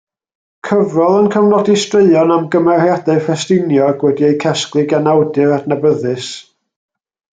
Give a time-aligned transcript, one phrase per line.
[0.67, 6.33] Cyfrol yn cofnodi straeon am gymeriadau Ffestiniog, wedi eu casglu gan awdur adnabyddus.